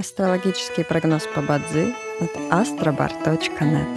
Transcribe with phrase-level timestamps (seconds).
[0.00, 3.88] Астрологический прогноз по Бадзи от astrobar.net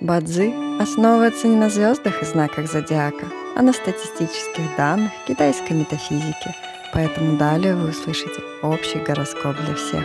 [0.00, 3.26] Бадзи основывается не на звездах и знаках зодиака,
[3.56, 6.54] а на статистических данных китайской метафизики,
[6.94, 10.04] поэтому далее вы услышите общий гороскоп для всех.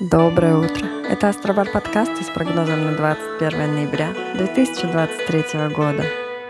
[0.00, 0.86] Доброе утро!
[1.08, 6.04] Это Астробар подкаст с прогнозом на 21 ноября 2023 года.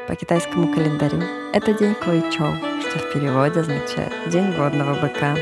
[0.08, 2.54] По китайскому календарю это день Куичоу,
[2.88, 5.36] что в переводе означает «день водного быка».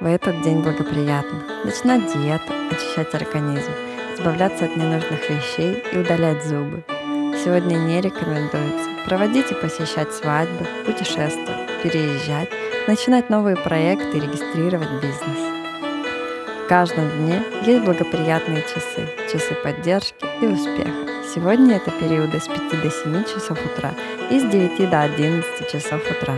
[0.00, 3.70] В этот день благоприятно начинать диету, очищать организм,
[4.14, 6.82] избавляться от ненужных вещей и удалять зубы.
[7.44, 12.48] Сегодня не рекомендуется проводить и посещать свадьбы, путешествовать, переезжать,
[12.86, 15.38] начинать новые проекты и регистрировать бизнес.
[16.64, 20.90] В каждом дне есть благоприятные часы, часы поддержки и успеха.
[21.34, 23.92] Сегодня это периоды с 5 до 7 часов утра
[24.30, 26.34] и с 9 до 11 часов утра.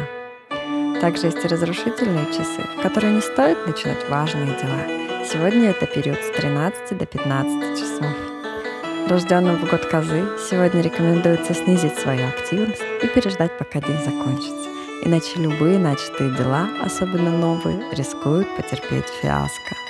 [1.00, 5.24] Также есть разрушительные часы, в которые не стоит начинать важные дела.
[5.24, 8.10] Сегодня это период с 13 до 15 часов.
[9.08, 14.68] Рожденным в год козы сегодня рекомендуется снизить свою активность и переждать, пока день закончится.
[15.04, 19.89] Иначе любые начатые дела, особенно новые, рискуют потерпеть фиаско.